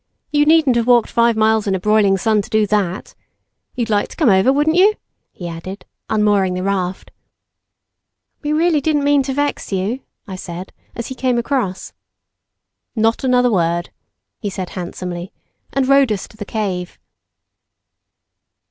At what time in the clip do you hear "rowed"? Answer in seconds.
15.87-16.11